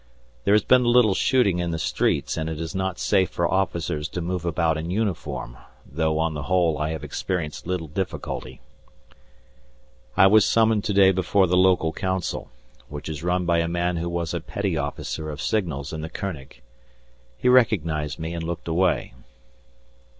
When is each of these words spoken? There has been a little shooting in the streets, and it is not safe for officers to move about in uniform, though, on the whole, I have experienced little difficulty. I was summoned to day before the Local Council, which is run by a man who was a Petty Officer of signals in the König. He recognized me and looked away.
There 0.45 0.55
has 0.55 0.63
been 0.63 0.81
a 0.83 0.87
little 0.89 1.13
shooting 1.13 1.59
in 1.59 1.69
the 1.69 1.77
streets, 1.77 2.35
and 2.35 2.49
it 2.49 2.59
is 2.59 2.73
not 2.73 2.97
safe 2.97 3.29
for 3.29 3.47
officers 3.47 4.09
to 4.09 4.19
move 4.19 4.45
about 4.45 4.75
in 4.75 4.89
uniform, 4.89 5.57
though, 5.85 6.17
on 6.17 6.33
the 6.33 6.41
whole, 6.49 6.79
I 6.79 6.89
have 6.89 7.03
experienced 7.03 7.67
little 7.67 7.85
difficulty. 7.87 8.61
I 10.17 10.25
was 10.25 10.43
summoned 10.43 10.83
to 10.85 10.93
day 10.93 11.11
before 11.11 11.45
the 11.45 11.55
Local 11.55 11.93
Council, 11.93 12.49
which 12.89 13.07
is 13.07 13.21
run 13.21 13.45
by 13.45 13.59
a 13.59 13.67
man 13.67 13.97
who 13.97 14.09
was 14.09 14.33
a 14.33 14.41
Petty 14.41 14.75
Officer 14.75 15.29
of 15.29 15.39
signals 15.39 15.93
in 15.93 16.01
the 16.01 16.09
König. 16.09 16.61
He 17.37 17.47
recognized 17.47 18.17
me 18.17 18.33
and 18.33 18.43
looked 18.43 18.67
away. 18.67 19.13